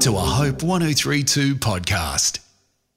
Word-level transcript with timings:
to 0.00 0.14
a 0.14 0.20
Hope 0.20 0.62
1032 0.62 1.56
podcast. 1.56 2.38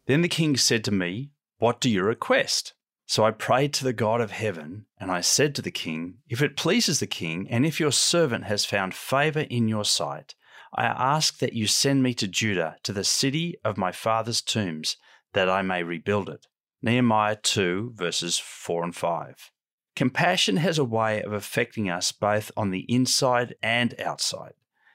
Then 0.05 0.21
the 0.21 0.27
king 0.27 0.55
said 0.55 0.83
to 0.83 0.91
me, 0.91 1.31
What 1.57 1.81
do 1.81 1.89
you 1.89 2.03
request? 2.03 2.73
So 3.07 3.25
I 3.25 3.31
prayed 3.31 3.73
to 3.73 3.83
the 3.83 3.91
God 3.91 4.21
of 4.21 4.29
heaven, 4.29 4.85
and 4.99 5.09
I 5.09 5.21
said 5.21 5.55
to 5.55 5.63
the 5.63 5.71
king, 5.71 6.19
If 6.29 6.43
it 6.43 6.55
pleases 6.55 6.99
the 6.99 7.07
king, 7.07 7.47
and 7.49 7.65
if 7.65 7.79
your 7.79 7.91
servant 7.91 8.43
has 8.43 8.65
found 8.65 8.93
favor 8.93 9.39
in 9.39 9.67
your 9.67 9.83
sight, 9.83 10.35
I 10.75 10.85
ask 10.85 11.39
that 11.39 11.53
you 11.53 11.65
send 11.65 12.03
me 12.03 12.13
to 12.13 12.27
Judah, 12.27 12.75
to 12.83 12.93
the 12.93 13.03
city 13.03 13.55
of 13.65 13.77
my 13.77 13.91
father's 13.91 14.41
tombs, 14.41 14.97
that 15.33 15.49
I 15.49 15.63
may 15.63 15.81
rebuild 15.81 16.29
it. 16.29 16.45
Nehemiah 16.83 17.37
2, 17.41 17.93
verses 17.95 18.37
4 18.37 18.83
and 18.83 18.95
5. 18.95 19.51
Compassion 19.95 20.57
has 20.57 20.77
a 20.77 20.85
way 20.85 21.23
of 21.23 21.33
affecting 21.33 21.89
us 21.89 22.11
both 22.11 22.51
on 22.55 22.69
the 22.69 22.85
inside 22.87 23.55
and 23.63 23.99
outside. 23.99 24.53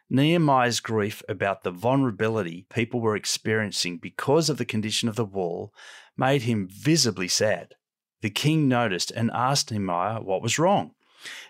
Nehemiah's 0.09 0.79
grief 0.79 1.23
about 1.29 1.65
the 1.65 1.73
vulnerability 1.73 2.67
people 2.71 3.01
were 3.01 3.17
experiencing 3.17 3.99
because 3.99 4.49
of 4.49 4.57
the 4.57 4.65
condition 4.65 5.09
of 5.09 5.17
the 5.17 5.25
wall 5.25 5.75
made 6.17 6.43
him 6.43 6.69
visibly 6.71 7.27
sad. 7.27 7.75
The 8.21 8.31
king 8.31 8.69
noticed 8.69 9.11
and 9.11 9.31
asked 9.33 9.71
Nehemiah 9.71 10.21
what 10.21 10.43
was 10.43 10.59
wrong. 10.59 10.93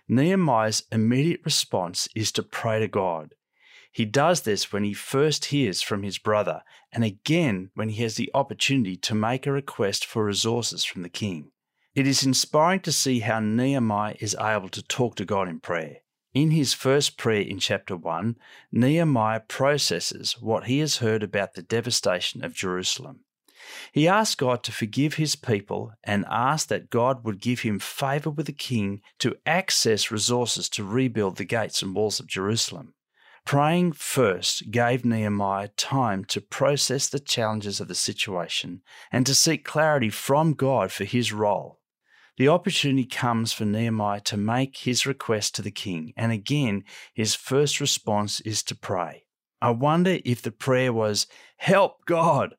Nehemiah's 0.09 0.84
immediate 0.91 1.41
response 1.45 2.09
is 2.14 2.33
to 2.33 2.42
pray 2.42 2.80
to 2.80 2.88
God. 2.88 3.34
He 3.92 4.05
does 4.05 4.42
this 4.42 4.73
when 4.73 4.84
he 4.84 4.95
first 4.95 5.47
hears 5.47 5.83
from 5.83 6.02
his 6.02 6.19
brother, 6.19 6.62
and 6.92 7.05
again 7.05 7.70
when 7.75 7.91
he 7.91 8.02
has 8.02 8.16
the 8.16 8.30
opportunity 8.34 8.97
to 8.97 9.14
make 9.14 9.47
a 9.47 9.52
request 9.52 10.05
for 10.06 10.25
resources 10.25 10.84
from 10.84 11.02
the 11.02 11.09
king. 11.09 11.50
It 11.95 12.06
is 12.06 12.25
inspiring 12.25 12.80
to 12.80 12.92
see 12.92 13.20
how 13.20 13.41
Nehemiah 13.41 14.16
is 14.20 14.36
able 14.38 14.69
to 14.70 14.83
talk 14.83 15.14
to 15.16 15.25
God 15.25 15.48
in 15.48 15.61
prayer. 15.61 15.98
In 16.36 16.50
his 16.50 16.74
first 16.74 17.16
prayer 17.16 17.40
in 17.40 17.58
chapter 17.58 17.96
1, 17.96 18.36
Nehemiah 18.70 19.40
processes 19.40 20.36
what 20.38 20.64
he 20.64 20.80
has 20.80 20.98
heard 20.98 21.22
about 21.22 21.54
the 21.54 21.62
devastation 21.62 22.44
of 22.44 22.52
Jerusalem. 22.52 23.20
He 23.91 24.06
asks 24.06 24.34
God 24.34 24.62
to 24.64 24.70
forgive 24.70 25.14
his 25.14 25.34
people 25.34 25.92
and 26.05 26.27
asks 26.28 26.66
that 26.66 26.91
God 26.91 27.24
would 27.24 27.41
give 27.41 27.61
him 27.61 27.78
favor 27.78 28.28
with 28.28 28.44
the 28.44 28.52
king 28.52 29.00
to 29.20 29.38
access 29.46 30.11
resources 30.11 30.69
to 30.69 30.84
rebuild 30.84 31.38
the 31.38 31.46
gates 31.46 31.80
and 31.80 31.94
walls 31.94 32.20
of 32.20 32.27
Jerusalem. 32.27 32.92
Praying 33.46 33.92
first 33.92 34.70
gave 34.70 35.06
Nehemiah 35.06 35.68
time 35.78 36.22
to 36.27 36.42
process 36.42 37.08
the 37.08 37.18
challenges 37.18 37.80
of 37.80 37.89
the 37.89 37.94
situation 37.94 38.83
and 39.11 39.24
to 39.24 39.34
seek 39.34 39.64
clarity 39.64 40.11
from 40.11 40.52
God 40.52 40.92
for 40.92 41.05
his 41.05 41.33
role. 41.33 41.80
The 42.37 42.48
opportunity 42.48 43.06
comes 43.06 43.53
for 43.53 43.65
Nehemiah 43.65 44.20
to 44.23 44.37
make 44.37 44.79
his 44.79 45.06
request 45.06 45.55
to 45.55 45.62
the 45.62 45.70
king, 45.70 46.12
and 46.17 46.33
again, 46.33 46.84
his 47.15 47.34
first 47.34 47.81
response 47.81 48.41
is 48.41 48.62
to 48.65 48.75
pray. 48.75 49.25
I 49.62 49.70
wonder 49.70 50.19
if 50.25 50.42
the 50.42 50.53
prayer 50.53 50.92
was, 50.92 51.27
Help 51.57 52.05
God! 52.05 52.55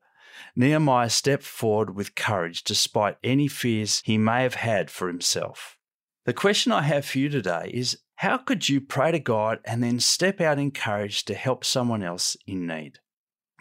Nehemiah 0.56 1.10
stepped 1.10 1.44
forward 1.44 1.94
with 1.94 2.16
courage 2.16 2.64
despite 2.64 3.18
any 3.22 3.46
fears 3.46 4.02
he 4.04 4.18
may 4.18 4.42
have 4.42 4.54
had 4.54 4.90
for 4.90 5.06
himself. 5.06 5.78
The 6.24 6.32
question 6.32 6.72
I 6.72 6.82
have 6.82 7.06
for 7.06 7.18
you 7.18 7.28
today 7.28 7.70
is 7.72 7.98
how 8.16 8.36
could 8.36 8.68
you 8.68 8.80
pray 8.80 9.12
to 9.12 9.20
God 9.20 9.60
and 9.64 9.82
then 9.82 10.00
step 10.00 10.40
out 10.40 10.58
in 10.58 10.72
courage 10.72 11.24
to 11.26 11.34
help 11.34 11.64
someone 11.64 12.02
else 12.02 12.36
in 12.48 12.66
need? 12.66 12.98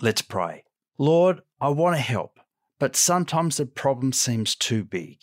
Let's 0.01 0.23
pray. 0.23 0.63
Lord, 0.97 1.41
I 1.61 1.69
want 1.69 1.95
to 1.95 2.01
help, 2.01 2.39
but 2.79 2.95
sometimes 2.95 3.57
the 3.57 3.67
problem 3.67 4.13
seems 4.13 4.55
too 4.55 4.83
big. 4.83 5.19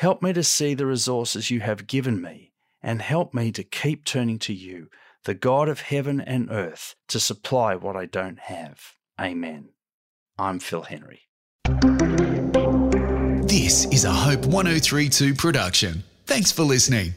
Help 0.00 0.22
me 0.22 0.32
to 0.32 0.42
see 0.42 0.72
the 0.72 0.86
resources 0.86 1.50
you 1.50 1.60
have 1.60 1.86
given 1.86 2.22
me 2.22 2.52
and 2.82 3.02
help 3.02 3.34
me 3.34 3.52
to 3.52 3.62
keep 3.62 4.02
turning 4.02 4.38
to 4.38 4.54
you, 4.54 4.88
the 5.24 5.34
God 5.34 5.68
of 5.68 5.82
heaven 5.82 6.22
and 6.22 6.50
earth, 6.50 6.94
to 7.08 7.20
supply 7.20 7.74
what 7.74 7.96
I 7.96 8.06
don't 8.06 8.38
have. 8.38 8.94
Amen. 9.20 9.68
I'm 10.38 10.58
Phil 10.58 10.84
Henry. 10.84 11.28
This 13.46 13.84
is 13.92 14.06
a 14.06 14.10
Hope 14.10 14.46
1032 14.46 15.34
production. 15.34 16.02
Thanks 16.24 16.50
for 16.50 16.62
listening. 16.62 17.12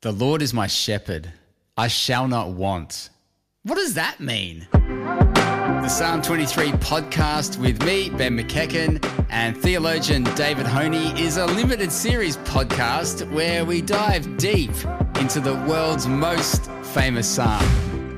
The 0.00 0.12
Lord 0.12 0.40
is 0.40 0.54
my 0.54 0.68
shepherd, 0.68 1.34
I 1.76 1.88
shall 1.88 2.28
not 2.28 2.48
want. 2.48 3.10
What 3.62 3.74
does 3.74 3.92
that 3.92 4.20
mean? 4.20 4.68
The 5.68 5.88
Psalm 5.88 6.22
23 6.22 6.70
podcast 6.72 7.58
with 7.58 7.84
me, 7.84 8.08
Ben 8.08 8.38
McEachen, 8.38 9.04
and 9.28 9.54
theologian 9.54 10.24
David 10.34 10.64
Höhne 10.64 11.16
is 11.18 11.36
a 11.36 11.44
limited 11.44 11.92
series 11.92 12.38
podcast 12.38 13.30
where 13.30 13.66
we 13.66 13.82
dive 13.82 14.38
deep 14.38 14.70
into 15.20 15.40
the 15.40 15.54
world's 15.68 16.08
most 16.08 16.70
famous 16.94 17.28
psalm. 17.28 17.62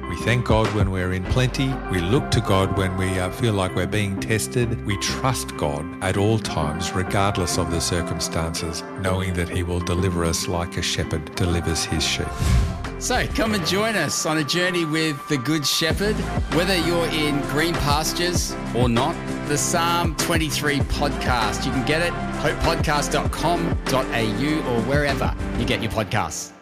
We 0.08 0.16
thank 0.18 0.46
God 0.46 0.72
when 0.76 0.92
we're 0.92 1.12
in 1.12 1.24
plenty. 1.24 1.74
We 1.90 1.98
look 1.98 2.30
to 2.30 2.40
God 2.40 2.78
when 2.78 2.96
we 2.96 3.18
uh, 3.18 3.30
feel 3.32 3.54
like 3.54 3.74
we're 3.74 3.88
being 3.88 4.20
tested. 4.20 4.86
We 4.86 4.96
trust 4.98 5.56
God 5.56 5.84
at 6.04 6.16
all 6.16 6.38
times, 6.38 6.92
regardless 6.92 7.58
of 7.58 7.72
the 7.72 7.80
circumstances, 7.80 8.84
knowing 9.00 9.34
that 9.34 9.48
He 9.48 9.64
will 9.64 9.80
deliver 9.80 10.24
us 10.24 10.46
like 10.46 10.76
a 10.76 10.82
shepherd 10.82 11.34
delivers 11.34 11.84
his 11.84 12.06
sheep. 12.06 12.28
So 13.00 13.26
come 13.28 13.54
and 13.54 13.66
join 13.66 13.96
us 13.96 14.26
on 14.26 14.36
a 14.38 14.44
journey 14.44 14.84
with 14.84 15.26
the 15.28 15.38
Good 15.38 15.66
Shepherd, 15.66 16.14
whether 16.54 16.76
you're 16.76 17.06
in 17.06 17.40
green 17.48 17.72
pastures 17.72 18.54
or 18.74 18.90
not. 18.90 19.16
The 19.48 19.56
Psalm 19.56 20.14
23 20.16 20.80
podcast. 20.80 21.64
You 21.64 21.72
can 21.72 21.86
get 21.86 22.02
it 22.02 22.12
hopepodcast.com.au 22.40 24.74
or 24.74 24.82
wherever 24.82 25.34
you 25.58 25.64
get 25.64 25.82
your 25.82 25.90
podcasts. 25.90 26.52